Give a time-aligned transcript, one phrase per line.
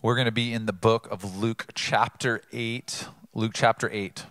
[0.00, 3.08] We're going to be in the book of Luke, chapter 8.
[3.34, 4.26] Luke, chapter 8.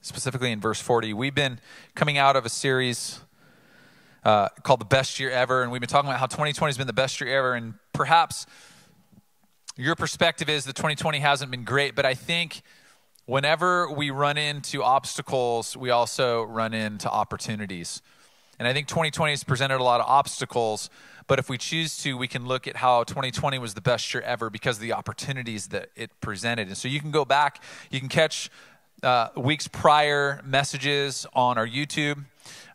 [0.00, 1.12] Specifically in verse 40.
[1.12, 1.60] We've been
[1.94, 3.20] coming out of a series
[4.24, 6.86] uh, called The Best Year Ever, and we've been talking about how 2020 has been
[6.86, 7.52] the best year ever.
[7.52, 8.46] And perhaps
[9.76, 12.62] your perspective is that 2020 hasn't been great, but I think
[13.26, 18.00] whenever we run into obstacles, we also run into opportunities.
[18.58, 20.88] And I think 2020 has presented a lot of obstacles
[21.26, 24.22] but if we choose to, we can look at how 2020 was the best year
[24.22, 26.68] ever because of the opportunities that it presented.
[26.68, 28.50] And so you can go back, you can catch
[29.02, 32.24] uh, weeks prior messages on our YouTube.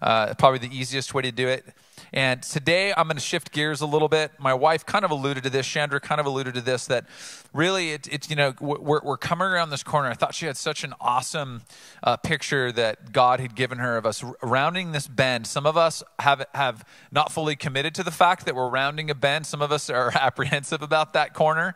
[0.02, 1.66] Uh, probably the easiest way to do it.
[2.14, 4.32] And today I'm going to shift gears a little bit.
[4.40, 5.68] My wife kind of alluded to this.
[5.68, 7.06] Chandra kind of alluded to this that
[7.54, 10.10] really it's, it, you know, we're, we're coming around this corner.
[10.10, 11.64] I thought she had such an awesome
[12.04, 15.48] uh, picture that God had given her of us rounding this bend.
[15.48, 19.16] Some of us have, have not fully committed to the fact that we're rounding a
[19.16, 19.46] bend.
[19.46, 21.76] Some of us are apprehensive about that corner.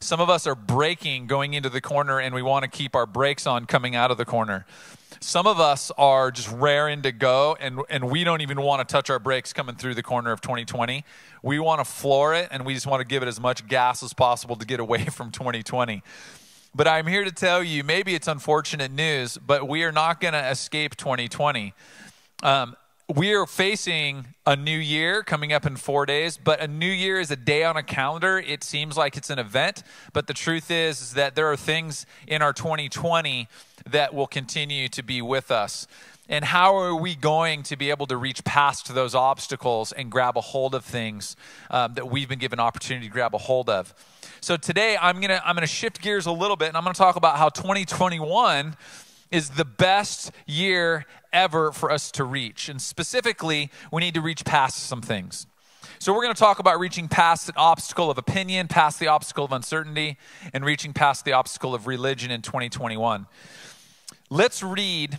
[0.00, 3.06] Some of us are braking going into the corner and we want to keep our
[3.06, 4.66] brakes on coming out of the corner.
[5.20, 8.92] Some of us are just raring to go, and, and we don't even want to
[8.92, 11.04] touch our brakes coming through the corner of 2020.
[11.42, 14.02] We want to floor it, and we just want to give it as much gas
[14.02, 16.02] as possible to get away from 2020.
[16.74, 20.34] But I'm here to tell you maybe it's unfortunate news, but we are not going
[20.34, 21.72] to escape 2020.
[22.42, 22.76] Um,
[23.14, 27.20] we are facing a new year coming up in four days, but a new year
[27.20, 28.38] is a day on a calendar.
[28.38, 32.04] It seems like it's an event, but the truth is, is that there are things
[32.26, 33.46] in our 2020
[33.88, 35.86] that will continue to be with us.
[36.28, 40.36] And how are we going to be able to reach past those obstacles and grab
[40.36, 41.36] a hold of things
[41.70, 43.94] um, that we've been given opportunity to grab a hold of?
[44.40, 47.14] So today I'm gonna I'm gonna shift gears a little bit, and I'm gonna talk
[47.14, 48.76] about how 2021
[49.30, 51.04] is the best year
[51.36, 52.68] ever for us to reach.
[52.68, 55.46] And specifically, we need to reach past some things.
[55.98, 59.44] So, we're going to talk about reaching past the obstacle of opinion, past the obstacle
[59.44, 60.18] of uncertainty,
[60.52, 63.26] and reaching past the obstacle of religion in 2021.
[64.30, 65.18] Let's read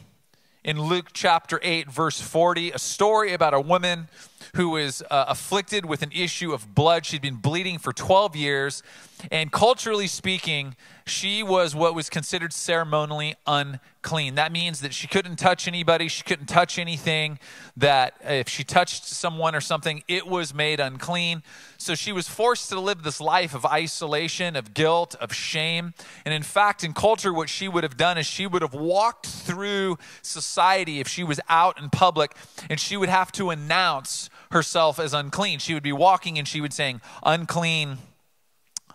[0.63, 4.09] in Luke chapter 8, verse 40, a story about a woman
[4.55, 7.05] who is uh, afflicted with an issue of blood.
[7.05, 8.83] She'd been bleeding for 12 years.
[9.31, 14.35] And culturally speaking, she was what was considered ceremonially unclean.
[14.35, 17.39] That means that she couldn't touch anybody, she couldn't touch anything,
[17.75, 21.41] that if she touched someone or something, it was made unclean.
[21.77, 25.93] So she was forced to live this life of isolation, of guilt, of shame.
[26.25, 29.25] And in fact, in culture, what she would have done is she would have walked
[29.25, 32.35] through society if she was out in public
[32.69, 35.59] and she would have to announce herself as unclean.
[35.59, 37.97] She would be walking and she would saying, unclean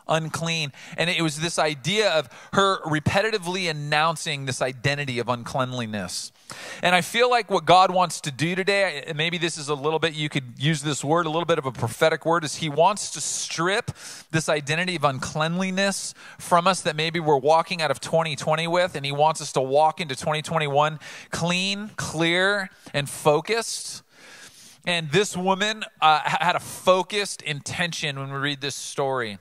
[0.09, 0.73] unclean.
[0.97, 6.33] And it was this idea of her repetitively announcing this identity of uncleanliness.
[6.83, 9.99] And I feel like what God wants to do today, maybe this is a little
[9.99, 12.69] bit, you could use this word, a little bit of a prophetic word, is He
[12.69, 13.91] wants to strip
[14.31, 19.07] this identity of uncleanliness from us that maybe we're walking out of 2020 with, and
[19.07, 20.99] He wants us to walk into 2021
[21.31, 24.03] clean, clear, and focused.
[24.84, 29.39] And this woman uh, had a focused intention when we read this story.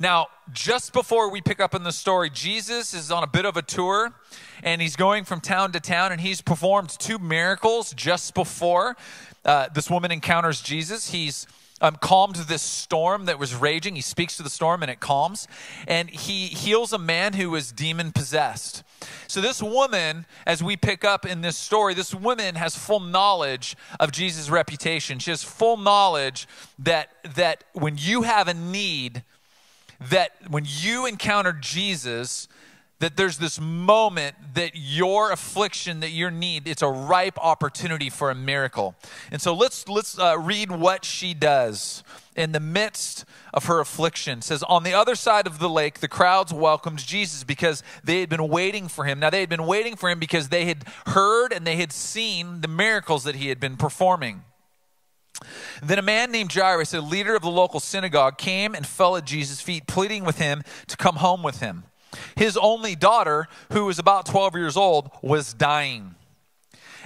[0.00, 3.58] Now, just before we pick up in the story, Jesus is on a bit of
[3.58, 4.14] a tour
[4.62, 8.96] and he's going from town to town and he's performed two miracles just before
[9.44, 11.10] uh, this woman encounters Jesus.
[11.10, 11.46] He's
[11.82, 13.94] um, calmed this storm that was raging.
[13.94, 15.46] He speaks to the storm and it calms.
[15.86, 18.82] And he heals a man who was demon possessed.
[19.28, 23.76] So, this woman, as we pick up in this story, this woman has full knowledge
[23.98, 25.18] of Jesus' reputation.
[25.18, 29.24] She has full knowledge that, that when you have a need,
[30.08, 32.48] that when you encounter Jesus,
[33.00, 38.30] that there's this moment that your affliction that your need it's a ripe opportunity for
[38.30, 38.94] a miracle.
[39.32, 42.04] And so let's let's uh, read what she does
[42.36, 44.38] in the midst of her affliction.
[44.38, 48.20] It says on the other side of the lake the crowds welcomed jesus because they
[48.20, 49.18] had been waiting for him.
[49.18, 52.60] Now they had been waiting for him because they had heard and they had seen
[52.60, 54.44] the miracles that he had been performing
[55.82, 59.24] then a man named Jairus, a leader of the local synagogue, came and fell at
[59.24, 61.84] Jesus' feet, pleading with him to come home with him.
[62.36, 66.14] His only daughter, who was about 12 years old, was dying.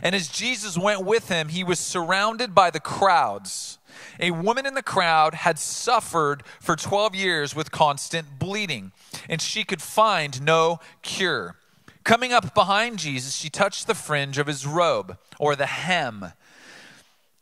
[0.03, 3.79] And as Jesus went with him, he was surrounded by the crowds.
[4.19, 8.93] A woman in the crowd had suffered for 12 years with constant bleeding,
[9.29, 11.57] and she could find no cure.
[12.03, 16.33] Coming up behind Jesus, she touched the fringe of his robe, or the hem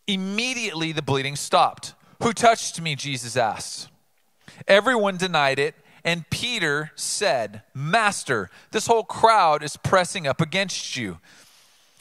[0.07, 1.95] Immediately the bleeding stopped.
[2.23, 2.95] Who touched me?
[2.95, 3.89] Jesus asked.
[4.69, 11.19] Everyone denied it, and Peter said, Master, this whole crowd is pressing up against you.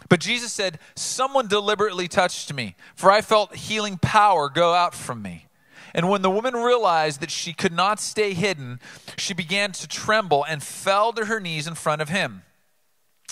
[0.10, 5.22] But Jesus said, Someone deliberately touched me, for I felt healing power go out from
[5.22, 5.48] me.
[5.94, 8.80] And when the woman realized that she could not stay hidden,
[9.18, 12.44] she began to tremble and fell to her knees in front of him.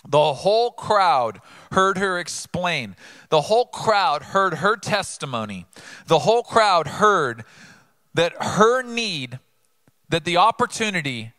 [0.07, 1.42] The whole crowd
[1.72, 2.96] heard her explain.
[3.30, 5.66] The whole crowd heard her testimony.
[6.07, 7.44] The whole crowd heard
[8.13, 9.40] that her need,
[10.10, 11.34] that the opportunity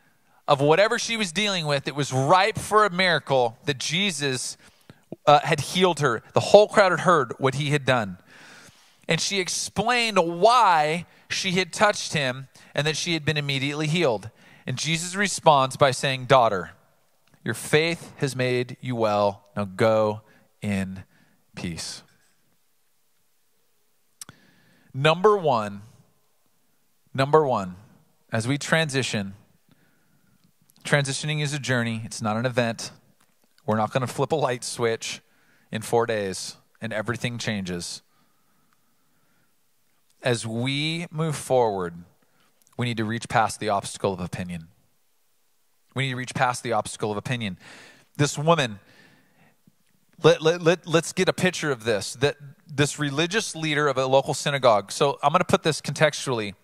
[0.47, 4.57] of whatever she was dealing with, it was ripe for a miracle that Jesus
[5.27, 6.23] uh, had healed her.
[6.35, 8.19] The whole crowd had heard what he had done.
[9.09, 14.31] And she explained why she had touched him and that she had been immediately healed.
[14.67, 16.73] And Jesus responds by saying, Daughter,
[17.45, 19.47] your faith has made you well.
[19.57, 20.23] Now go
[20.61, 21.05] in
[21.55, 22.03] peace.
[24.93, 25.83] Number one,
[27.15, 27.77] number one,
[28.33, 29.35] as we transition,
[30.85, 32.91] transitioning is a journey, it's not an event.
[33.67, 35.21] We're not going to flip a light switch
[35.71, 38.03] in four days and everything changes.
[40.23, 41.95] As we move forward,
[42.77, 44.69] we need to reach past the obstacle of opinion.
[45.95, 47.59] We need to reach past the obstacle of opinion.
[48.17, 48.79] This woman,
[50.23, 52.15] let, let, let, let's get a picture of this.
[52.15, 52.37] That
[52.73, 54.93] this religious leader of a local synagogue.
[54.93, 56.55] So I'm going to put this contextually.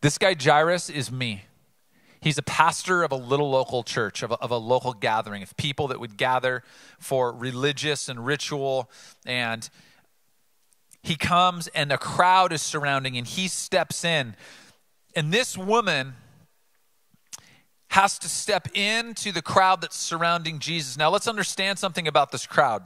[0.00, 1.44] This guy, Jairus, is me.
[2.20, 5.56] He's a pastor of a little local church, of a, of a local gathering of
[5.56, 6.62] people that would gather
[7.00, 8.88] for religious and ritual.
[9.26, 9.68] And
[11.02, 14.36] he comes, and a crowd is surrounding, and he steps in.
[15.16, 16.14] And this woman
[17.92, 20.96] has to step into the crowd that's surrounding Jesus.
[20.96, 22.82] Now, let's understand something about this crowd.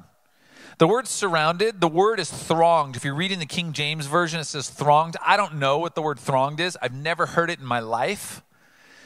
[0.78, 2.96] The word surrounded, the word is thronged.
[2.96, 5.16] If you're reading the King James Version, it says thronged.
[5.24, 8.42] I don't know what the word thronged is, I've never heard it in my life.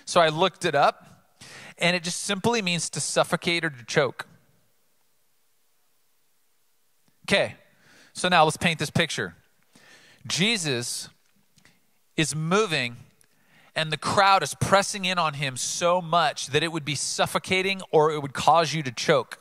[0.07, 1.37] So I looked it up,
[1.77, 4.27] and it just simply means to suffocate or to choke.
[7.29, 7.57] Okay,
[8.15, 9.37] so now let's paint this picture.
[10.27, 11.11] Jesus
[12.17, 12.97] is moving
[13.75, 17.83] and the crowd is pressing in on him so much that it would be suffocating
[17.91, 19.39] or it would cause you to choke.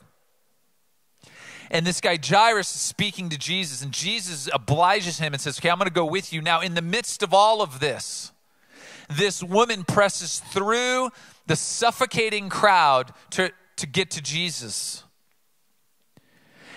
[1.70, 5.70] And this guy Jairus is speaking to Jesus, and Jesus obliges him and says, Okay,
[5.70, 6.42] I'm going to go with you.
[6.42, 8.32] Now, in the midst of all of this,
[9.08, 11.10] this woman presses through
[11.46, 15.04] the suffocating crowd to, to get to Jesus.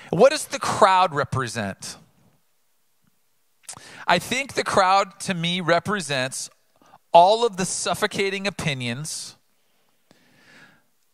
[0.09, 1.97] What does the crowd represent?
[4.07, 6.49] I think the crowd to me represents
[7.13, 9.35] all of the suffocating opinions,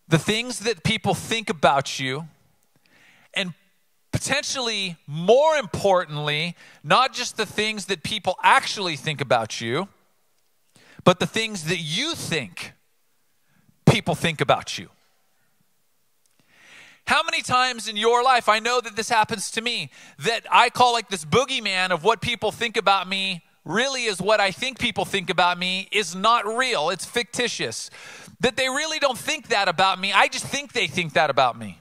[0.07, 2.27] the things that people think about you,
[3.33, 3.53] and
[4.11, 9.87] potentially more importantly, not just the things that people actually think about you,
[11.03, 12.73] but the things that you think
[13.85, 14.89] people think about you.
[17.05, 20.69] How many times in your life, I know that this happens to me, that I
[20.69, 24.80] call like this boogeyman of what people think about me really is what I think
[24.80, 26.89] people think about me is not real.
[26.89, 27.89] It's fictitious.
[28.42, 30.12] That they really don't think that about me.
[30.12, 31.80] I just think they think that about me.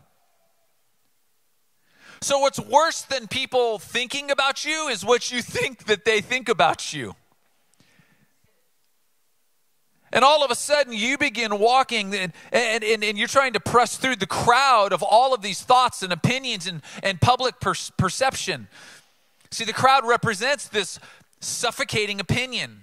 [2.21, 6.49] So, what's worse than people thinking about you is what you think that they think
[6.49, 7.15] about you.
[10.13, 13.61] And all of a sudden, you begin walking and, and, and, and, you're trying to
[13.61, 17.75] press through the crowd of all of these thoughts and opinions and, and public per-
[17.99, 18.69] perception.
[19.51, 20.99] See, the crowd represents this
[21.41, 22.83] suffocating opinion.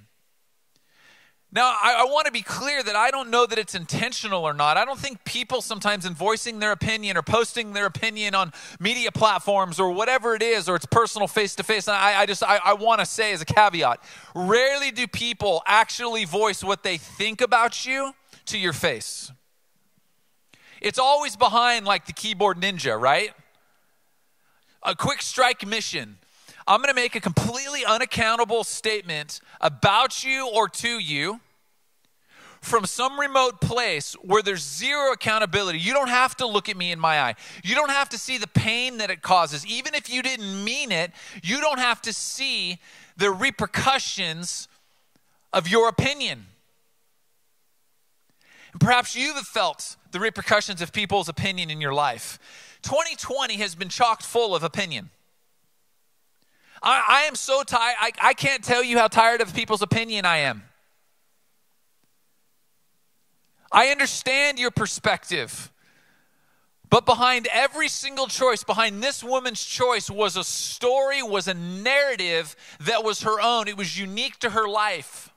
[1.55, 4.53] Now, I, I want to be clear that I don't know that it's intentional or
[4.53, 4.75] not.
[4.75, 9.09] I don't think people sometimes in voicing their opinion or posting their opinion on media
[9.09, 11.87] platforms or whatever it is, or it's personal face to face.
[11.87, 14.03] I, I just, I, I want to say as a caveat
[14.35, 18.13] rarely do people actually voice what they think about you
[18.47, 19.31] to your face.
[20.81, 23.31] It's always behind like the keyboard ninja, right?
[24.83, 26.17] A quick strike mission
[26.67, 31.39] I'm going to make a completely unaccountable statement about you or to you
[32.59, 35.77] from some remote place where there's zero accountability.
[35.77, 37.35] You don't have to look at me in my eye.
[37.63, 39.63] You don't have to see the pain that it causes.
[39.67, 41.11] Even if you didn't mean it,
[41.43, 42.79] you don't have to see
[43.15, 44.67] the repercussions
[45.53, 46.47] of your opinion.
[48.71, 52.39] And perhaps you've felt the repercussions of people's opinion in your life.
[52.81, 55.11] 2020 has been chocked full of opinion.
[56.85, 57.95] I, I am so tired.
[57.99, 60.63] I, I can't tell you how tired of people's opinion I am.
[63.71, 65.71] I understand your perspective.
[66.89, 72.55] But behind every single choice, behind this woman's choice, was a story, was a narrative
[72.81, 73.67] that was her own.
[73.67, 75.33] It was unique to her life.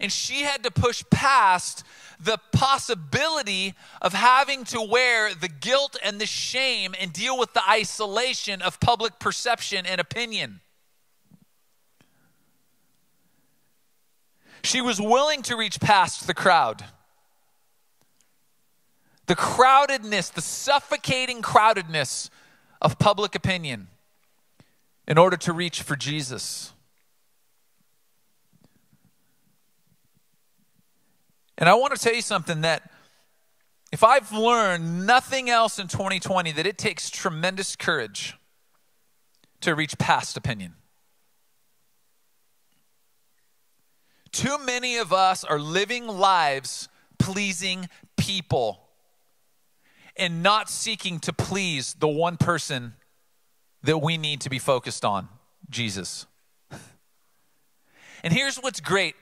[0.00, 1.84] And she had to push past
[2.20, 7.68] the possibility of having to wear the guilt and the shame and deal with the
[7.68, 10.60] isolation of public perception and opinion.
[14.62, 16.84] She was willing to reach past the crowd.
[19.26, 22.30] The crowdedness, the suffocating crowdedness
[22.80, 23.88] of public opinion
[25.06, 26.73] in order to reach for Jesus.
[31.58, 32.90] And I want to tell you something that
[33.92, 38.34] if I've learned nothing else in 2020, that it takes tremendous courage
[39.60, 40.74] to reach past opinion.
[44.32, 48.80] Too many of us are living lives pleasing people
[50.16, 52.94] and not seeking to please the one person
[53.84, 55.28] that we need to be focused on
[55.70, 56.26] Jesus.
[58.24, 59.16] And here's what's great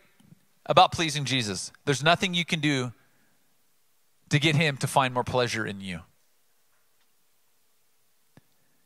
[0.67, 2.93] about pleasing Jesus there's nothing you can do
[4.33, 6.01] to get him to find more pleasure in you.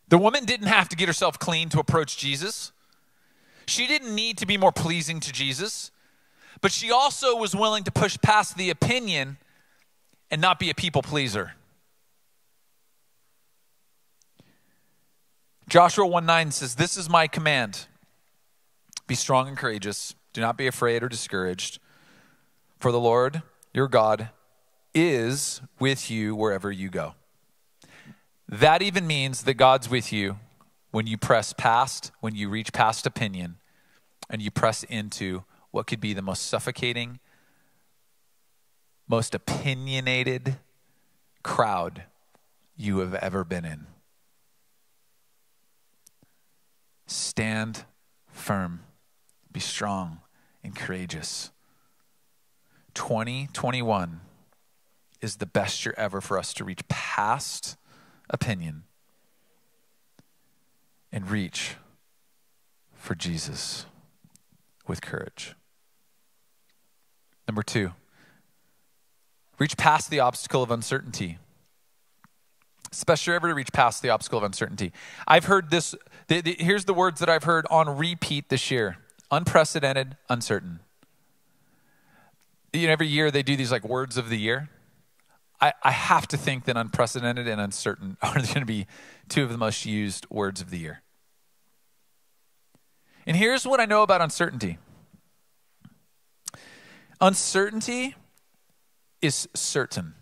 [0.09, 2.73] The woman didn't have to get herself clean to approach Jesus.
[3.68, 5.92] She didn't need to be more pleasing to Jesus,
[6.61, 9.37] but she also was willing to push past the opinion
[10.28, 11.52] and not be a people pleaser.
[15.68, 17.87] Joshua 1 9 says, This is my command
[19.06, 20.15] be strong and courageous.
[20.37, 21.78] Do not be afraid or discouraged,
[22.78, 23.40] for the Lord
[23.73, 24.28] your God
[24.95, 27.14] is with you wherever you go.
[28.47, 30.38] That even means that God's with you
[30.90, 33.57] when you press past, when you reach past opinion,
[34.28, 37.19] and you press into what could be the most suffocating,
[39.09, 40.59] most opinionated
[41.43, 42.02] crowd
[42.76, 43.87] you have ever been in.
[47.07, 47.87] Stand
[48.31, 48.81] firm,
[49.50, 50.21] be strong
[50.66, 51.52] and courageous.
[52.94, 54.20] 2021
[55.23, 57.76] is the best year ever for us to reach past
[58.28, 58.82] opinion
[61.12, 61.76] and reach
[62.94, 63.87] for Jesus
[64.88, 65.54] with courage.
[67.46, 67.92] Number two,
[69.58, 71.38] reach past the obstacle of uncertainty.
[72.88, 74.92] It's the best year ever to reach past the obstacle of uncertainty.
[75.28, 75.94] I've heard this,
[76.26, 78.99] the, the, here's the words that I've heard on repeat this year
[79.30, 80.80] unprecedented, uncertain.
[82.73, 84.68] You know, every year they do these like words of the year.
[85.61, 88.87] I, I have to think that unprecedented and uncertain are going to be
[89.28, 91.02] two of the most used words of the year.
[93.26, 94.78] And here's what I know about uncertainty
[97.21, 98.14] uncertainty
[99.23, 100.14] is certain.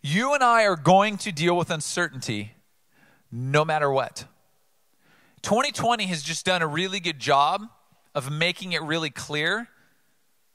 [0.00, 2.52] You and I are going to deal with uncertainty
[3.32, 4.26] no matter what.
[5.46, 7.62] 2020 has just done a really good job
[8.16, 9.68] of making it really clear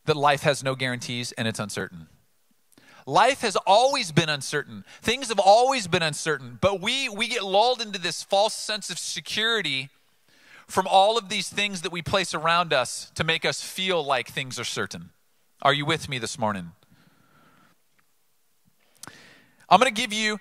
[0.03, 2.07] that life has no guarantees and it's uncertain.
[3.07, 4.83] Life has always been uncertain.
[5.01, 8.99] Things have always been uncertain, but we we get lulled into this false sense of
[8.99, 9.87] security
[10.67, 14.27] from all of these things that we place around us to make us feel like
[14.27, 15.11] things are certain.
[15.61, 16.73] Are you with me this morning?
[19.69, 20.37] I'm going to give you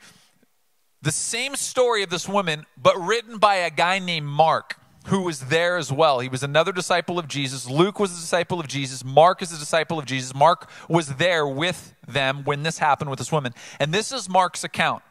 [1.02, 4.76] the same story of this woman, but written by a guy named Mark
[5.06, 6.20] who was there as well.
[6.20, 7.68] He was another disciple of Jesus.
[7.68, 9.02] Luke was a disciple of Jesus.
[9.02, 10.34] Mark is a disciple of Jesus.
[10.34, 13.54] Mark was there with them when this happened with this woman.
[13.78, 15.02] And this is Mark's account.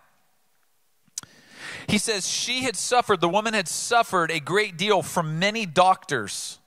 [1.88, 6.60] He says, She had suffered, the woman had suffered a great deal from many doctors.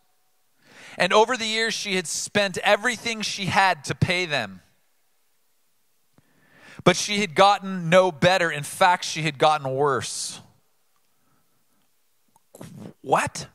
[0.99, 4.62] And over the years, she had spent everything she had to pay them.
[6.85, 8.51] But she had gotten no better.
[8.51, 10.41] In fact, she had gotten worse.
[13.01, 13.47] What?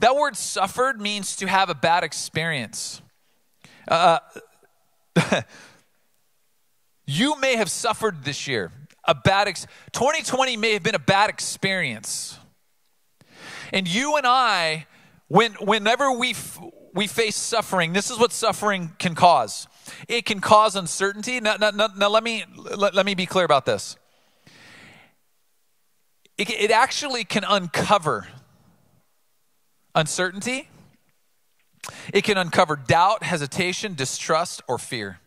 [0.00, 3.02] That word suffered means to have a bad experience.
[3.86, 4.18] Uh,
[7.06, 8.72] you may have suffered this year.
[9.04, 12.38] A bad ex- 2020 may have been a bad experience.
[13.72, 14.86] And you and I,
[15.28, 16.58] when, whenever we, f-
[16.94, 19.66] we face suffering, this is what suffering can cause.
[20.08, 21.40] It can cause uncertainty.
[21.40, 23.96] Now, now, now, now let, me, let, let me be clear about this
[26.40, 28.26] it, it actually can uncover
[29.94, 30.68] uncertainty.
[32.12, 35.20] It can uncover doubt, hesitation, distrust, or fear.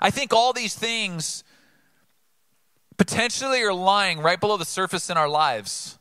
[0.00, 1.44] I think all these things
[2.96, 5.98] potentially are lying right below the surface in our lives.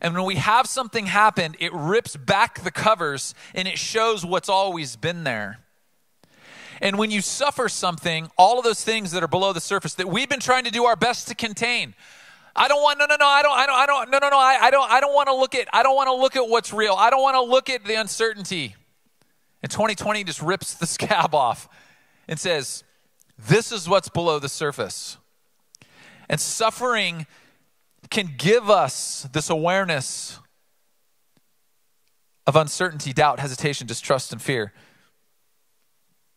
[0.00, 4.48] And when we have something happen, it rips back the covers and it shows what's
[4.48, 5.61] always been there.
[6.82, 10.08] And when you suffer something, all of those things that are below the surface that
[10.08, 11.94] we've been trying to do our best to contain,
[12.56, 14.38] I don't want no no no I don't I don't I don't no no no
[14.38, 16.46] I, I don't I don't want to look at I don't want to look at
[16.48, 16.94] what's real.
[16.94, 18.74] I don't want to look at the uncertainty.
[19.62, 21.68] And 2020 just rips the scab off
[22.26, 22.82] and says,
[23.38, 25.18] This is what's below the surface.
[26.28, 27.26] And suffering
[28.10, 30.40] can give us this awareness
[32.44, 34.72] of uncertainty, doubt, hesitation, distrust, and fear.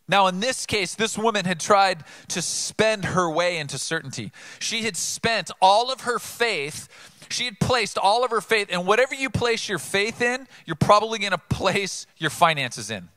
[0.08, 4.30] Now, in this case, this woman had tried to spend her way into certainty.
[4.60, 6.88] She had spent all of her faith,
[7.28, 10.76] she had placed all of her faith, and whatever you place your faith in, you're
[10.76, 13.08] probably going to place your finances in.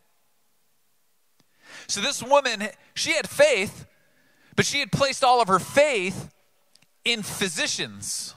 [1.85, 3.85] So, this woman, she had faith,
[4.55, 6.33] but she had placed all of her faith
[7.05, 8.33] in physicians.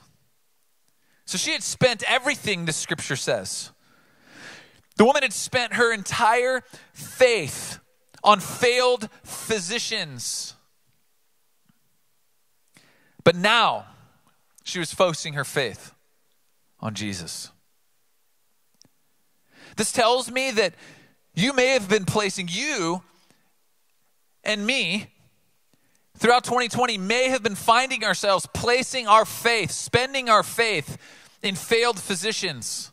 [1.25, 3.71] So, she had spent everything the scripture says.
[4.97, 6.61] The woman had spent her entire
[6.93, 7.79] faith
[8.23, 10.55] on failed physicians.
[13.23, 13.85] But now
[14.63, 15.93] she was focusing her faith
[16.79, 17.51] on Jesus.
[19.75, 20.73] This tells me that
[21.35, 23.01] you may have been placing you
[24.43, 25.07] and me
[26.17, 30.97] throughout 2020 may have been finding ourselves placing our faith, spending our faith
[31.41, 32.91] in failed physicians.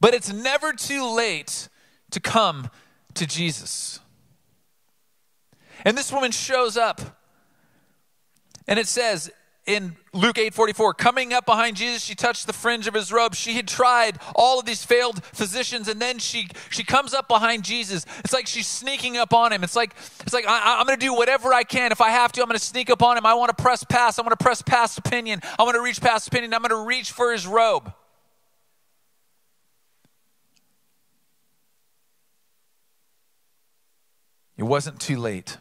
[0.00, 1.68] But it's never too late
[2.10, 2.68] to come
[3.14, 4.00] to Jesus.
[5.84, 7.00] And this woman shows up.
[8.66, 9.30] And it says
[9.66, 13.34] in Luke 8:44, coming up behind Jesus, she touched the fringe of his robe.
[13.34, 17.64] She had tried all of these failed physicians, and then she she comes up behind
[17.64, 18.04] Jesus.
[18.20, 19.64] It's like she's sneaking up on him.
[19.64, 21.92] It's like it's like I, am going to do whatever I can.
[21.92, 23.24] If I have to, I'm going to sneak up on him.
[23.24, 24.18] I want to press past.
[24.18, 25.40] I want to press past opinion.
[25.58, 26.52] I want to reach past opinion.
[26.52, 27.92] I'm going to reach for his robe.
[34.56, 35.58] It wasn't too late.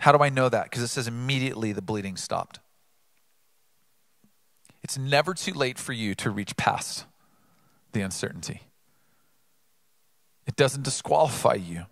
[0.00, 0.64] How do I know that?
[0.64, 2.60] Because it says immediately the bleeding stopped.
[4.82, 7.04] It's never too late for you to reach past
[7.92, 8.62] the uncertainty.
[10.46, 11.84] It doesn't disqualify you.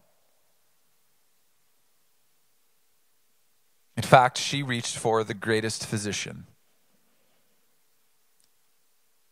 [3.96, 6.46] In fact, she reached for the greatest physician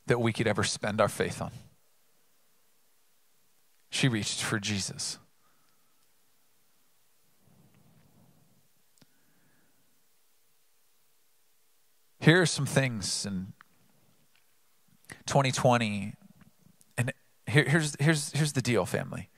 [0.06, 1.52] that we could ever spend our faith on.
[3.90, 5.18] She reached for Jesus.
[12.18, 13.52] Here are some things in
[15.26, 16.14] 2020,
[16.96, 17.12] and
[17.46, 19.28] here, here's, here's, here's the deal, family.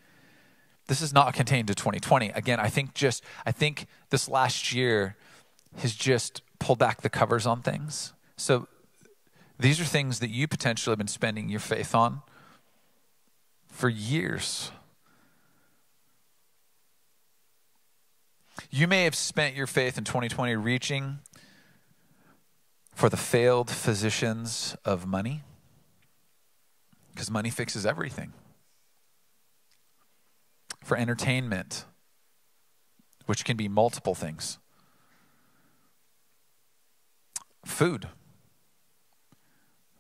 [0.87, 2.31] This is not contained to 2020.
[2.31, 5.17] Again, I think just I think this last year
[5.79, 8.15] has just pulled back the covers on things.
[8.37, 8.69] So
[9.59, 12.23] these are things that you potentially have been spending your faith on
[13.69, 14.71] for years.
[18.71, 21.19] You may have spent your faith in 2020 reaching
[22.99, 25.45] for the failed physicians of money,
[27.13, 28.33] because money fixes everything.
[30.83, 31.85] For entertainment,
[33.27, 34.59] which can be multiple things.
[37.65, 38.09] Food.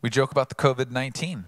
[0.02, 1.44] We joke about the COVID 19.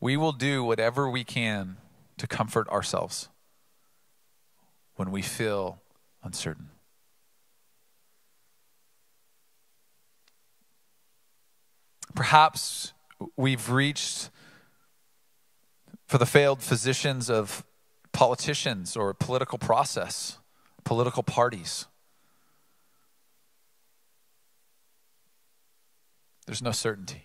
[0.00, 1.76] We will do whatever we can
[2.16, 3.28] to comfort ourselves
[4.96, 5.82] when we feel
[6.24, 6.70] uncertain.
[12.14, 12.92] Perhaps
[13.36, 14.30] we've reached
[16.06, 17.64] for the failed physicians of
[18.12, 20.38] politicians or political process,
[20.84, 21.86] political parties.
[26.46, 27.22] There's no certainty.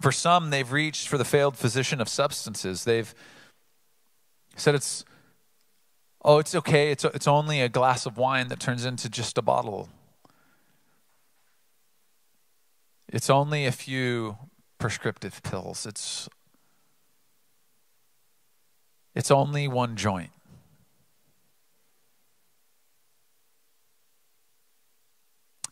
[0.00, 2.84] For some, they've reached for the failed physician of substances.
[2.84, 3.12] They've
[4.56, 5.04] said it's
[6.28, 9.42] oh, it's okay, it's, it's only a glass of wine that turns into just a
[9.42, 9.88] bottle.
[13.08, 14.36] It's only a few
[14.76, 15.86] prescriptive pills.
[15.86, 16.28] It's,
[19.14, 20.28] it's only one joint.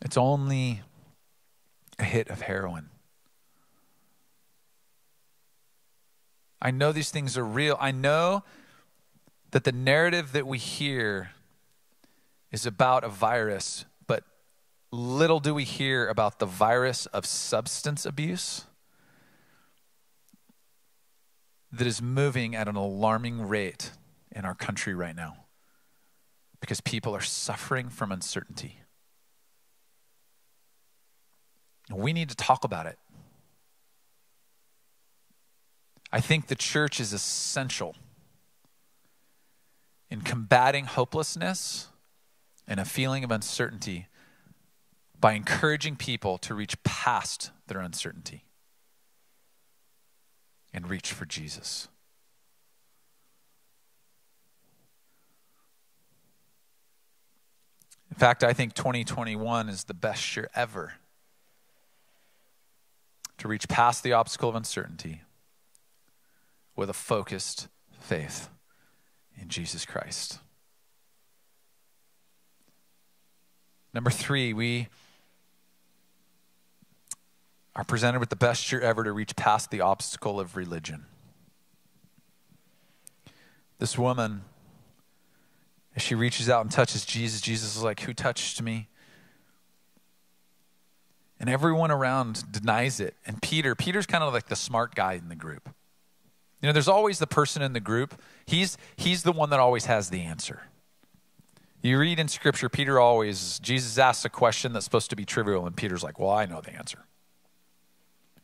[0.01, 0.81] It's only
[1.99, 2.89] a hit of heroin.
[6.59, 7.77] I know these things are real.
[7.79, 8.43] I know
[9.51, 11.31] that the narrative that we hear
[12.51, 14.23] is about a virus, but
[14.91, 18.65] little do we hear about the virus of substance abuse
[21.71, 23.91] that is moving at an alarming rate
[24.31, 25.45] in our country right now
[26.59, 28.81] because people are suffering from uncertainty.
[31.93, 32.97] We need to talk about it.
[36.11, 37.95] I think the church is essential
[40.09, 41.87] in combating hopelessness
[42.67, 44.07] and a feeling of uncertainty
[45.19, 48.45] by encouraging people to reach past their uncertainty
[50.73, 51.87] and reach for Jesus.
[58.11, 60.93] In fact, I think 2021 is the best year ever
[63.37, 65.21] to reach past the obstacle of uncertainty
[66.75, 67.67] with a focused
[67.99, 68.49] faith
[69.41, 70.39] in Jesus Christ.
[73.93, 74.89] Number three, we
[77.75, 81.05] are presented with the best year ever to reach past the obstacle of religion.
[83.79, 84.41] This woman,
[85.95, 88.87] as she reaches out and touches Jesus, Jesus is like, Who touched me?
[91.39, 93.15] And everyone around denies it.
[93.25, 95.69] And Peter, Peter's kind of like the smart guy in the group.
[96.61, 98.19] You know, there's always the person in the group.
[98.45, 100.63] He's he's the one that always has the answer.
[101.81, 105.67] You read in scripture, Peter always, Jesus asks a question that's supposed to be trivial,
[105.67, 107.05] and Peter's like, Well, I know the answer.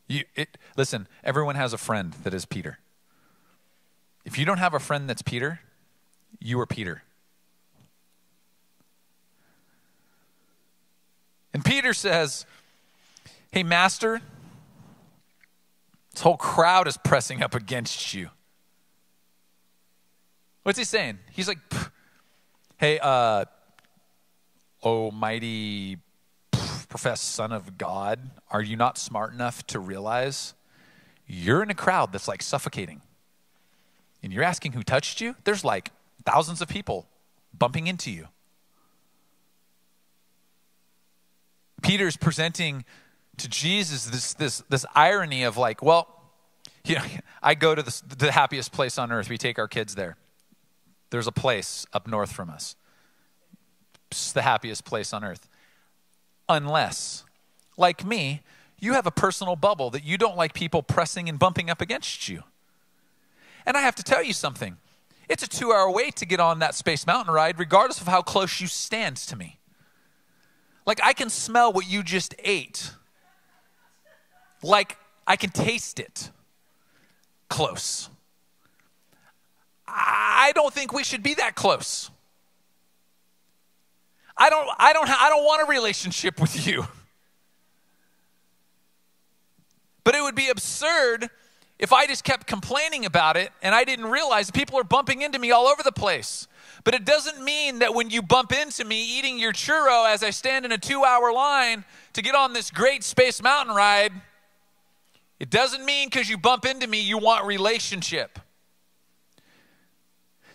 [0.08, 2.80] You, it, listen, everyone has a friend that is Peter.
[4.26, 5.62] If you don't have a friend that's Peter,
[6.40, 7.04] you are Peter.
[11.54, 12.46] And Peter says,
[13.52, 14.22] Hey, Master,
[16.14, 18.30] this whole crowd is pressing up against you.
[20.64, 21.20] What's he saying?
[21.32, 21.60] He's like,
[22.78, 23.46] Hey, uh,
[24.84, 25.98] almighty
[26.90, 28.20] professed son of God,
[28.52, 30.54] are you not smart enough to realize
[31.26, 33.02] you're in a crowd that's like suffocating?
[34.22, 35.36] And you're asking who touched you?
[35.44, 35.92] There's like
[36.26, 37.08] thousands of people
[37.58, 38.28] bumping into you.
[41.82, 42.86] Peter's presenting
[43.38, 46.08] to Jesus this, this, this irony of like, well,
[46.86, 47.04] you know,
[47.42, 49.30] I go to the, the happiest place on earth.
[49.30, 50.18] We take our kids there.
[51.10, 52.76] There's a place up north from us.
[54.12, 55.48] It's the happiest place on earth
[56.50, 57.24] unless,
[57.78, 58.42] like me,
[58.80, 62.28] you have a personal bubble that you don't like people pressing and bumping up against
[62.28, 62.44] you.
[63.66, 64.78] And I have to tell you something
[65.30, 68.22] it's a two hour wait to get on that Space Mountain ride, regardless of how
[68.22, 69.60] close you stand to me.
[70.86, 72.92] Like, I can smell what you just ate.
[74.64, 74.98] Like,
[75.28, 76.32] I can taste it
[77.50, 78.10] close.
[79.88, 82.10] I don't think we should be that close.
[84.36, 86.88] I don't, I don't, I don't want a relationship with you.
[90.04, 91.30] But it would be absurd
[91.80, 95.38] if I just kept complaining about it and I didn't realize people are bumping into
[95.38, 96.48] me all over the place.
[96.84, 100.32] But it doesn't mean that when you bump into me eating your churro as I
[100.32, 104.12] stand in a two hour line to get on this great space mountain ride,
[105.44, 108.40] it doesn't mean because you bump into me you want relationship.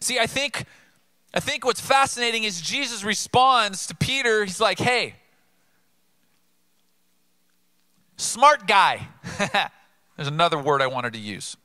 [0.00, 0.64] See, I think
[1.34, 4.46] I think what's fascinating is Jesus responds to Peter.
[4.46, 5.16] He's like, hey,
[8.16, 9.06] smart guy.
[10.16, 11.58] There's another word I wanted to use.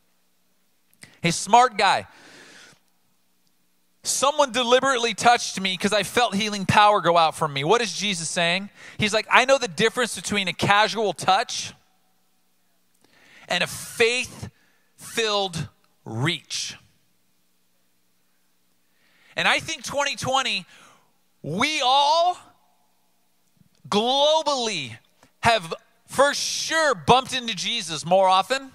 [1.21, 2.07] Hey, smart guy.
[4.03, 7.63] Someone deliberately touched me because I felt healing power go out from me.
[7.63, 8.69] What is Jesus saying?
[8.97, 11.73] He's like, I know the difference between a casual touch
[13.47, 14.49] and a faith
[14.95, 15.69] filled
[16.06, 16.75] reach.
[19.36, 20.65] And I think 2020,
[21.41, 22.38] we all
[23.89, 24.97] globally
[25.41, 25.73] have
[26.08, 28.71] for sure bumped into Jesus more often.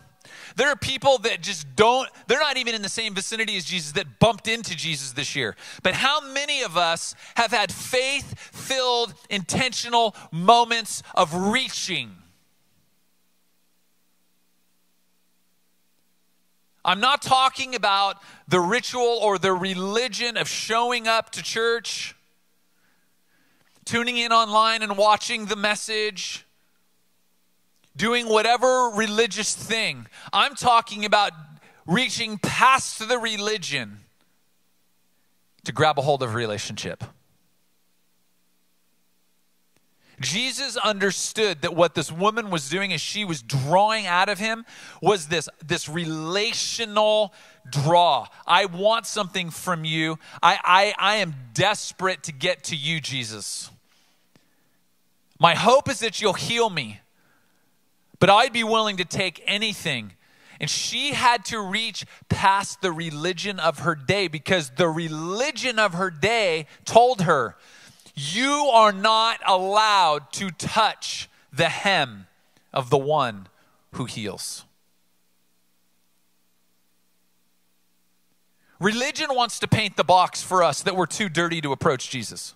[0.57, 3.93] There are people that just don't, they're not even in the same vicinity as Jesus
[3.93, 5.55] that bumped into Jesus this year.
[5.85, 12.11] But how many of us have had faith filled, intentional moments of reaching?
[16.89, 18.17] I'm not talking about
[18.49, 22.17] the ritual or the religion of showing up to church,
[23.85, 26.47] tuning in online and watching the message,
[27.95, 30.07] doing whatever religious thing.
[30.33, 31.33] I'm talking about
[31.87, 33.99] reaching past the religion
[35.65, 37.05] to grab a hold of relationship.
[40.21, 44.65] Jesus understood that what this woman was doing as she was drawing out of him
[45.01, 47.33] was this, this relational
[47.71, 48.27] draw.
[48.47, 50.19] I want something from you.
[50.43, 53.71] I, I, I am desperate to get to you, Jesus.
[55.39, 57.01] My hope is that you'll heal me,
[58.19, 60.13] but I'd be willing to take anything.
[60.61, 65.95] And she had to reach past the religion of her day because the religion of
[65.95, 67.57] her day told her
[68.19, 72.27] you are not allowed to touch the hem
[72.73, 73.47] of the one
[73.93, 74.65] who heals.
[78.81, 82.55] Religion wants to paint the box for us that we're too dirty to approach Jesus.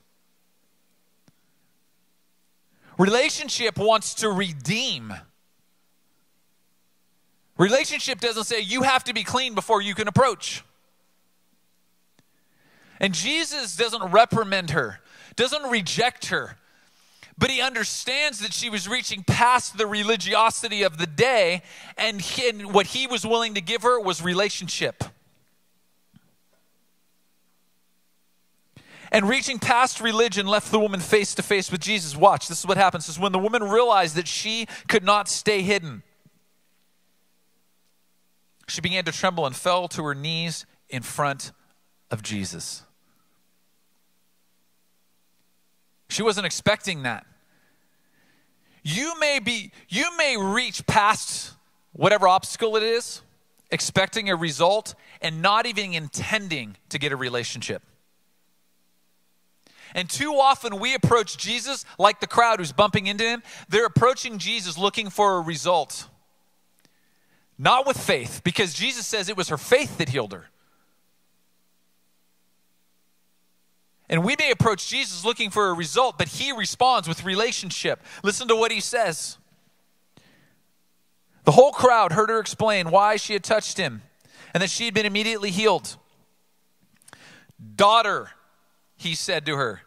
[2.99, 5.15] Relationship wants to redeem.
[7.57, 10.65] Relationship doesn't say you have to be clean before you can approach.
[13.01, 15.01] And Jesus doesn't reprimand her.
[15.37, 16.57] Doesn't reject her,
[17.39, 21.63] but he understands that she was reaching past the religiosity of the day,
[21.97, 25.05] and, he, and what he was willing to give her was relationship.
[29.11, 32.17] And reaching past religion left the woman face to face with Jesus.
[32.17, 33.11] Watch, this is what happens.
[33.11, 36.03] Is when the woman realized that she could not stay hidden.
[38.69, 41.53] She began to tremble and fell to her knees in front
[42.11, 42.85] of Jesus.
[46.13, 47.27] She wasn't expecting that.
[48.83, 51.55] You may be you may reach past
[51.93, 53.23] whatever obstacle it is,
[53.71, 57.83] expecting a result and not even intending to get a relationship.
[59.95, 63.43] And too often we approach Jesus like the crowd who's bumping into him.
[63.69, 66.09] They're approaching Jesus looking for a result.
[67.59, 70.47] Not with faith, because Jesus says it was her faith that healed her.
[74.13, 78.03] And we may approach Jesus looking for a result, but he responds with relationship.
[78.23, 79.39] Listen to what he says.
[81.45, 84.03] The whole crowd heard her explain why she had touched him
[84.53, 85.97] and that she had been immediately healed.
[87.75, 88.29] Daughter,
[88.97, 89.81] he said to her,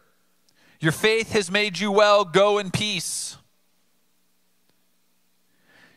[0.80, 2.24] Your faith has made you well.
[2.24, 3.36] Go in peace.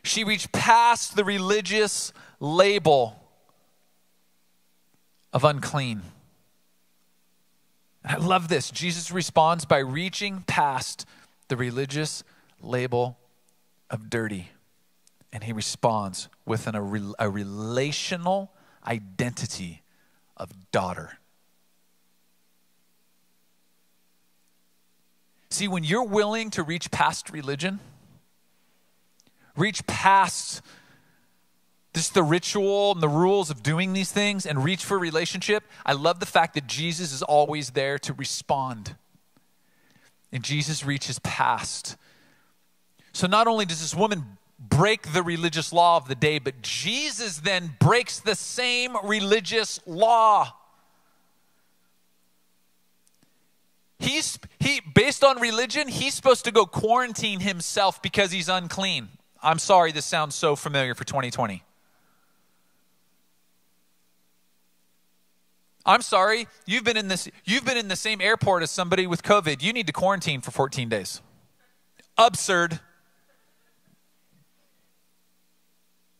[0.03, 3.19] She reached past the religious label
[5.33, 6.03] of unclean.
[8.03, 8.71] I love this.
[8.71, 11.05] Jesus responds by reaching past
[11.47, 12.23] the religious
[12.61, 13.17] label
[13.89, 14.51] of dirty.
[15.31, 18.51] And he responds with an, a, a relational
[18.85, 19.83] identity
[20.37, 21.19] of daughter.
[25.51, 27.79] See, when you're willing to reach past religion,
[29.55, 30.61] reach past
[31.93, 35.93] just the ritual and the rules of doing these things and reach for relationship, I
[35.93, 38.95] love the fact that Jesus is always there to respond.
[40.31, 41.97] And Jesus reaches past.
[43.11, 47.39] So not only does this woman break the religious law of the day, but Jesus
[47.39, 50.53] then breaks the same religious law.
[53.97, 59.09] He's he based on religion, he's supposed to go quarantine himself because he's unclean.
[59.41, 61.63] I'm sorry this sounds so familiar for 2020.
[65.89, 69.23] I'm sorry, you've been in this you've been in the same airport as somebody with
[69.23, 69.63] COVID.
[69.63, 71.19] You need to quarantine for 14 days.
[72.15, 72.79] Absurd.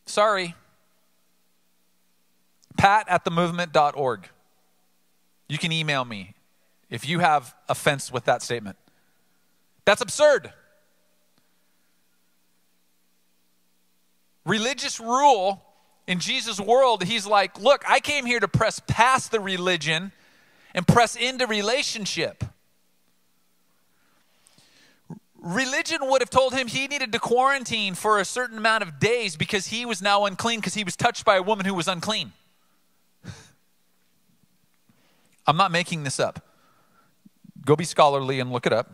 [0.06, 0.56] Sorry.
[2.76, 4.28] Pat at themovement.org.
[5.48, 6.34] You can email me
[6.88, 8.76] if you have offense with that statement.
[9.84, 10.52] That's absurd.
[14.44, 15.62] Religious rule
[16.10, 20.10] in Jesus' world, he's like, Look, I came here to press past the religion
[20.74, 22.42] and press into relationship.
[25.40, 29.36] Religion would have told him he needed to quarantine for a certain amount of days
[29.36, 32.32] because he was now unclean because he was touched by a woman who was unclean.
[35.46, 36.44] I'm not making this up.
[37.64, 38.90] Go be scholarly and look it up.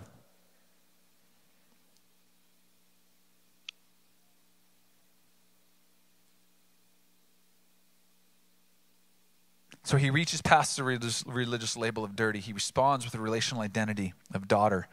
[9.87, 12.41] So he reaches past the religious, label of dirty.
[12.41, 14.89] He responds with a relational identity of daughter.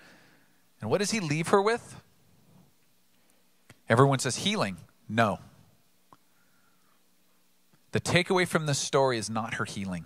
[0.80, 2.00] And what does he leave her with?
[3.90, 4.78] Everyone says healing.
[5.10, 5.40] No.
[7.92, 10.06] The takeaway from this story is not her healing.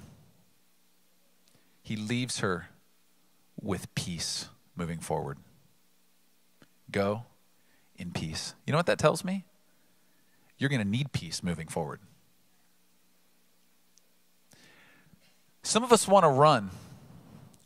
[1.83, 2.69] He leaves her
[3.61, 4.47] with peace
[4.77, 5.37] moving forward.
[6.89, 7.23] Go
[7.97, 8.55] in peace.
[8.65, 9.43] You know what that tells me?
[10.57, 11.99] You're going to need peace moving forward.
[15.67, 16.69] Some of us want to run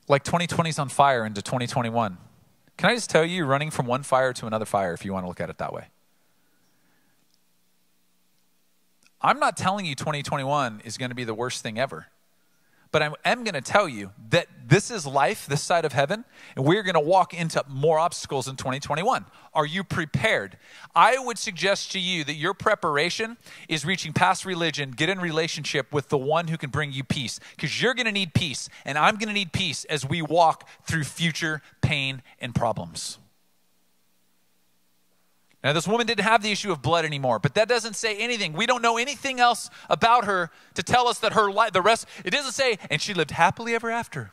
[0.08, 2.18] like 2020 is on fire into 2021.
[2.76, 5.14] Can I just tell you, you're running from one fire to another fire if you
[5.14, 5.86] want to look at it that way.
[9.22, 12.08] I'm not telling you 2021 is going to be the worst thing ever.
[12.92, 16.26] But I am going to tell you that this is life, this side of heaven,
[16.56, 19.26] and we're going to walk into more obstacles in 2021.
[19.54, 20.58] Are you prepared?
[20.94, 23.38] I would suggest to you that your preparation
[23.70, 27.40] is reaching past religion, get in relationship with the one who can bring you peace,
[27.56, 30.68] because you're going to need peace, and I'm going to need peace as we walk
[30.86, 33.20] through future pain and problems.
[35.64, 38.54] Now, this woman didn't have the issue of blood anymore, but that doesn't say anything.
[38.54, 42.08] We don't know anything else about her to tell us that her life, the rest,
[42.26, 44.32] it doesn't say, and she lived happily ever after.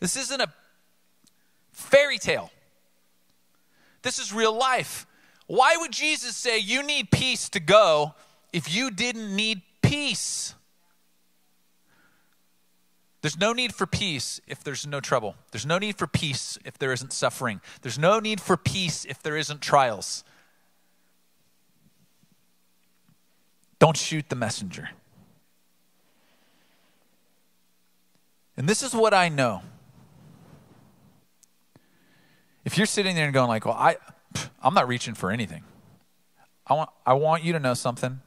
[0.00, 0.52] This isn't a
[1.72, 2.50] fairy tale.
[4.02, 5.06] This is real life.
[5.46, 8.14] Why would Jesus say, You need peace to go
[8.52, 10.54] if you didn't need peace?
[13.24, 15.34] There's no need for peace if there's no trouble.
[15.50, 17.62] There's no need for peace if there isn't suffering.
[17.80, 20.24] There's no need for peace if there isn't trials.
[23.78, 24.90] Don't shoot the messenger.
[28.58, 29.62] And this is what I know.
[32.66, 33.96] If you're sitting there and going like, "Well, I
[34.62, 35.64] I'm not reaching for anything."
[36.66, 38.20] I want I want you to know something.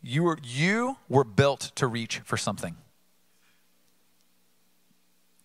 [0.00, 2.76] You were you were built to reach for something.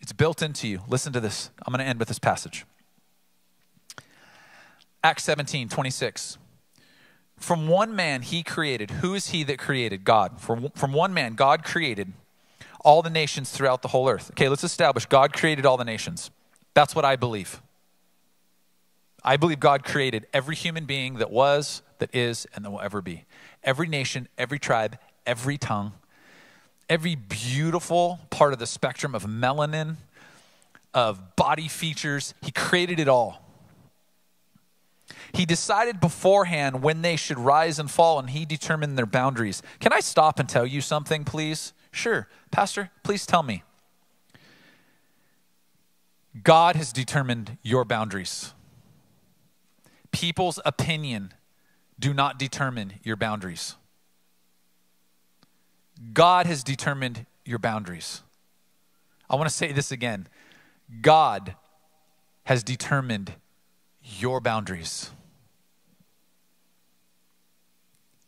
[0.08, 0.84] It's built into you.
[0.88, 1.50] Listen to this.
[1.66, 2.66] I'm going to end with this passage.
[5.04, 6.38] Acts 17, 26.
[7.36, 8.90] From one man he created.
[8.90, 10.06] Who is he that created?
[10.06, 10.40] God.
[10.40, 12.14] From, from one man, God created
[12.86, 14.32] all the nations throughout the whole earth.
[14.32, 16.32] Okay, let's establish God created all the nations.
[16.74, 17.62] That's what I believe.
[19.26, 23.02] I believe God created every human being that was, that is, and that will ever
[23.02, 23.26] be.
[23.62, 25.92] Every nation, every tribe, every tongue,
[26.90, 29.98] every beautiful part of the spectrum of melanin,
[30.94, 32.34] of body features.
[32.42, 33.44] He created it all.
[35.34, 39.62] He decided beforehand when they should rise and fall, and he determined their boundaries.
[39.80, 41.74] Can I stop and tell you something, please?
[41.92, 42.28] Sure.
[42.52, 43.64] Pastor, please tell me.
[46.44, 48.54] God has determined your boundaries.
[50.12, 51.34] People's opinion
[52.00, 53.76] do not determine your boundaries.
[56.14, 58.22] God has determined your boundaries.
[59.30, 60.28] I want to say this again
[61.02, 61.56] God
[62.46, 63.34] has determined
[64.02, 65.12] your boundaries.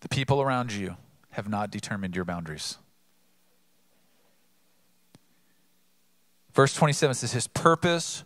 [0.01, 0.97] The people around you
[1.31, 2.77] have not determined your boundaries.
[6.53, 8.23] Verse 27 says, His purpose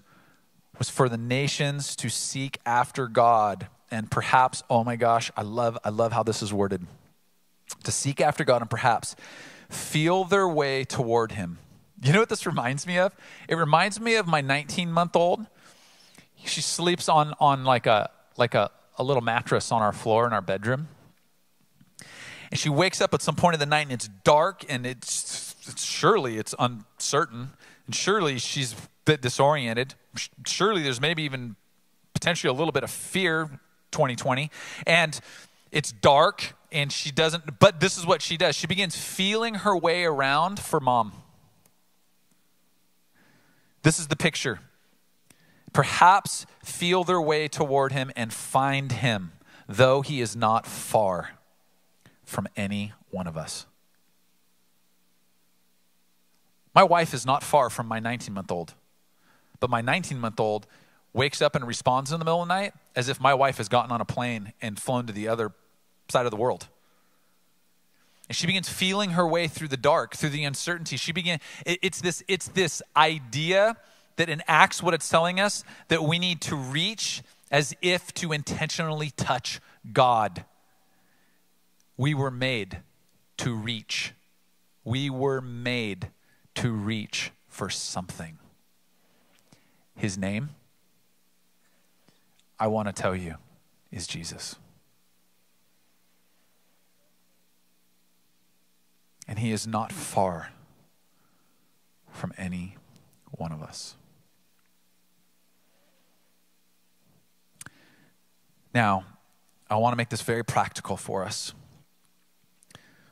[0.79, 3.67] was for the nations to seek after God.
[3.91, 6.87] And perhaps, oh my gosh, I love, I love how this is worded
[7.83, 9.15] to seek after God and perhaps
[9.69, 11.59] feel their way toward Him.
[12.01, 13.15] You know what this reminds me of?
[13.47, 15.45] It reminds me of my 19 month old.
[16.45, 20.33] She sleeps on, on like, a, like a, a little mattress on our floor in
[20.33, 20.89] our bedroom.
[22.51, 25.55] And she wakes up at some point in the night and it's dark and it's,
[25.67, 27.51] it's surely it's uncertain.
[27.85, 29.95] And surely she's a bit disoriented.
[30.45, 31.55] Surely there's maybe even
[32.13, 33.49] potentially a little bit of fear
[33.91, 34.51] 2020.
[34.85, 35.19] And
[35.71, 38.55] it's dark and she doesn't, but this is what she does.
[38.55, 41.13] She begins feeling her way around for mom.
[43.83, 44.59] This is the picture.
[45.71, 49.33] Perhaps feel their way toward him and find him,
[49.67, 51.31] though he is not far
[52.23, 53.65] from any one of us.
[56.73, 58.73] My wife is not far from my 19 month old,
[59.59, 60.65] but my 19 month old
[61.13, 63.69] wakes up and responds in the middle of the night as if my wife has
[63.69, 65.51] gotten on a plane and flown to the other
[66.13, 66.67] side of the world.
[68.29, 70.95] And she begins feeling her way through the dark, through the uncertainty.
[70.95, 73.75] She began, it, it's, this, it's this idea
[74.15, 77.21] that enacts what it's telling us that we need to reach
[77.51, 79.59] as if to intentionally touch
[79.91, 80.45] God.
[81.97, 82.77] We were made
[83.37, 84.13] to reach.
[84.83, 86.09] We were made
[86.55, 88.37] to reach for something.
[89.95, 90.51] His name,
[92.59, 93.35] I want to tell you,
[93.91, 94.55] is Jesus.
[99.27, 100.51] And he is not far
[102.11, 102.77] from any
[103.31, 103.95] one of us.
[108.73, 109.05] Now,
[109.69, 111.53] I want to make this very practical for us.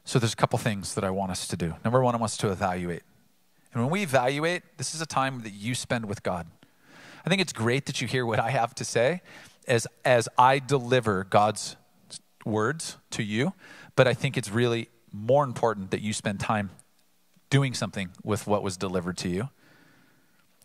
[0.03, 1.75] So there's a couple things that I want us to do.
[1.83, 3.03] Number one, I want us to evaluate.
[3.73, 6.47] And when we evaluate, this is a time that you spend with God.
[7.25, 9.21] I think it's great that you hear what I have to say
[9.67, 11.75] as, as I deliver God's
[12.43, 13.53] words to you,
[13.95, 16.71] but I think it's really more important that you spend time
[17.49, 19.49] doing something with what was delivered to you.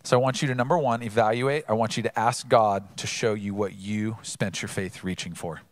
[0.04, 1.64] So I want you to, number one, evaluate.
[1.68, 5.34] I want you to ask God to show you what you spent your faith reaching
[5.34, 5.62] for.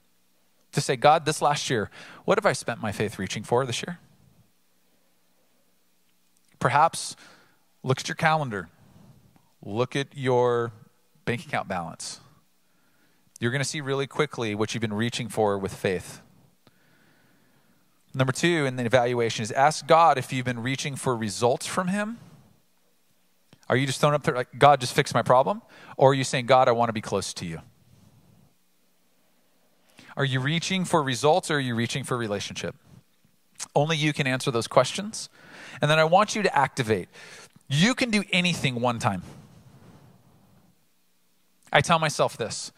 [0.73, 1.89] To say, God, this last year,
[2.25, 4.01] what have I spent my faith reaching for this year?
[6.59, 7.15] Perhaps
[7.85, 8.69] look at your calendar,
[9.63, 10.73] look at your
[11.27, 12.19] bank account balance.
[13.39, 16.23] You're going to see really quickly what you've been reaching for with faith.
[18.15, 21.89] Number two in the evaluation is ask God if you've been reaching for results from
[21.89, 22.19] Him.
[23.69, 25.63] Are you just throwing up there like, God, just fix my problem?
[25.97, 27.61] Or are you saying, God, I want to be close to you?
[30.17, 32.77] Are you reaching for results or are you reaching for relationship?
[33.75, 35.29] Only you can answer those questions.
[35.83, 37.09] And then I want you to activate.
[37.69, 39.23] You can do anything one time.
[41.73, 42.71] I tell myself this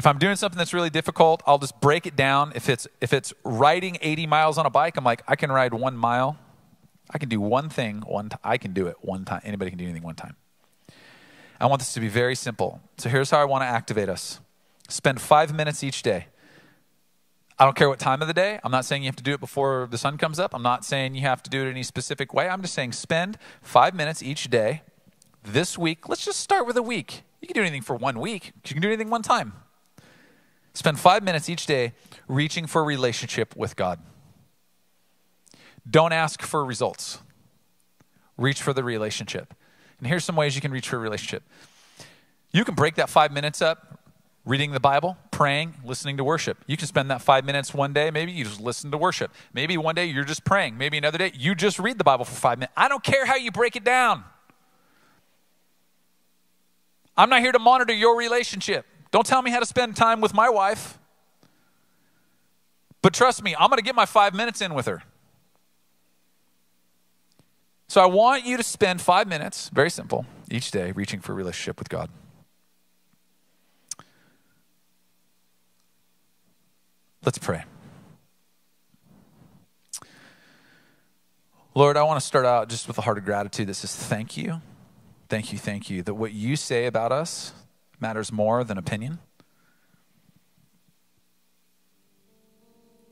[0.00, 2.52] if I'm doing something that's really difficult, I'll just break it down.
[2.54, 5.74] If it's if it's riding 80 miles on a bike, I'm like, I can ride
[5.74, 6.38] one mile.
[7.10, 8.40] I can do one thing one time.
[8.42, 9.42] I can do it one time.
[9.44, 10.36] Anybody can do anything one time.
[11.60, 12.80] I want this to be very simple.
[12.96, 14.40] So here's how I want to activate us
[14.88, 16.28] spend five minutes each day.
[17.58, 18.58] I don't care what time of the day.
[18.64, 20.54] I'm not saying you have to do it before the sun comes up.
[20.54, 22.48] I'm not saying you have to do it any specific way.
[22.48, 24.80] I'm just saying spend five minutes each day
[25.42, 26.08] this week.
[26.08, 27.22] Let's just start with a week.
[27.42, 29.52] You can do anything for one week, you can do anything one time.
[30.74, 31.92] Spend five minutes each day
[32.28, 33.98] reaching for a relationship with God.
[35.88, 37.18] Don't ask for results,
[38.36, 39.54] reach for the relationship.
[39.98, 41.42] And here's some ways you can reach for a relationship.
[42.52, 44.00] You can break that five minutes up
[44.44, 46.58] reading the Bible, praying, listening to worship.
[46.66, 48.10] You can spend that five minutes one day.
[48.10, 49.32] Maybe you just listen to worship.
[49.52, 50.78] Maybe one day you're just praying.
[50.78, 52.72] Maybe another day you just read the Bible for five minutes.
[52.76, 54.24] I don't care how you break it down.
[57.16, 58.86] I'm not here to monitor your relationship.
[59.10, 60.98] Don't tell me how to spend time with my wife.
[63.02, 65.02] But trust me, I'm going to get my five minutes in with her.
[67.88, 71.34] So I want you to spend five minutes, very simple, each day reaching for a
[71.34, 72.08] relationship with God.
[77.24, 77.64] Let's pray.
[81.74, 84.36] Lord, I want to start out just with a heart of gratitude that says, Thank
[84.36, 84.60] you,
[85.28, 87.52] thank you, thank you, that what you say about us
[88.00, 89.18] matters more than opinion.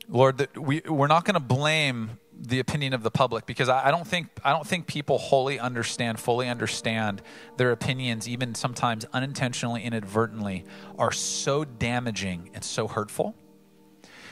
[0.07, 3.87] Lord, that we, we're not going to blame the opinion of the public because I,
[3.87, 7.21] I, don't think I don't think people wholly understand, fully understand
[7.57, 10.65] their opinions, even sometimes unintentionally, inadvertently,
[10.97, 13.35] are so damaging and so hurtful.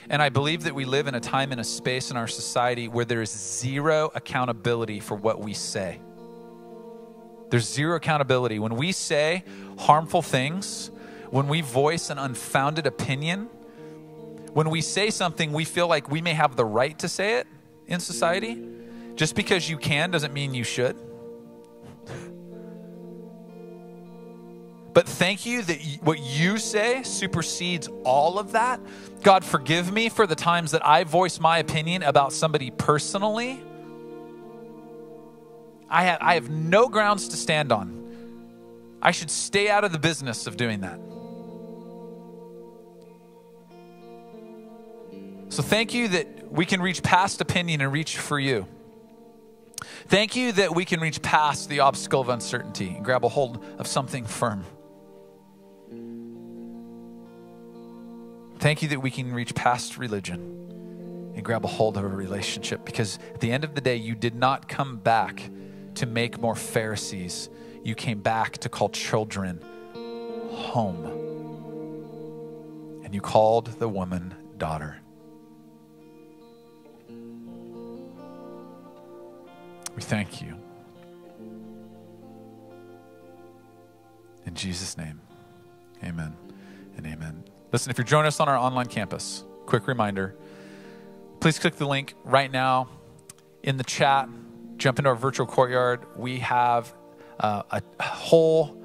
[0.09, 2.87] And I believe that we live in a time and a space in our society
[2.87, 5.99] where there is zero accountability for what we say.
[7.49, 8.59] There's zero accountability.
[8.59, 9.43] When we say
[9.77, 10.91] harmful things,
[11.29, 13.49] when we voice an unfounded opinion,
[14.53, 17.47] when we say something we feel like we may have the right to say it,
[17.87, 18.61] in society.
[19.15, 20.95] Just because you can doesn't mean you should.
[24.93, 28.79] But thank you that what you say supersedes all of that.
[29.21, 33.63] God, forgive me for the times that I voice my opinion about somebody personally.
[35.89, 37.97] I have, I have no grounds to stand on.
[39.01, 40.99] I should stay out of the business of doing that.
[45.49, 48.67] So thank you that we can reach past opinion and reach for you.
[50.07, 53.63] Thank you that we can reach past the obstacle of uncertainty and grab a hold
[53.77, 54.65] of something firm.
[58.59, 62.83] Thank you that we can reach past religion and grab a hold of a relationship
[62.85, 65.49] because at the end of the day, you did not come back
[65.97, 67.49] to make more Pharisees.
[67.83, 69.61] You came back to call children
[70.51, 71.05] home.
[73.03, 74.99] And you called the woman daughter.
[79.95, 80.55] We thank you.
[84.45, 85.19] In Jesus' name,
[86.03, 86.35] amen
[86.95, 87.43] and amen.
[87.71, 90.35] Listen, if you're joining us on our online campus, quick reminder
[91.39, 92.89] please click the link right now
[93.63, 94.27] in the chat.
[94.77, 96.05] Jump into our virtual courtyard.
[96.15, 96.93] We have
[97.39, 98.79] uh, a whole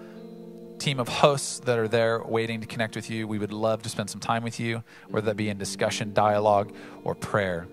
[0.79, 3.29] team of hosts that are there waiting to connect with you.
[3.29, 6.75] We would love to spend some time with you, whether that be in discussion, dialogue,
[7.05, 7.69] or prayer.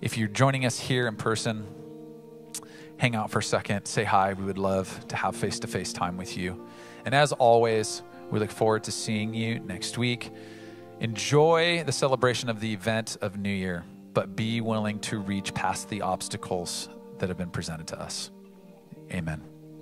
[0.00, 1.64] If you're joining us here in person,
[2.98, 4.32] hang out for a second, say hi.
[4.32, 6.66] We would love to have face to face time with you.
[7.04, 10.30] And as always, we look forward to seeing you next week.
[10.98, 15.88] Enjoy the celebration of the event of New Year, but be willing to reach past
[15.88, 16.88] the obstacles
[17.20, 18.30] that have been presented to us.
[19.12, 19.49] Amen.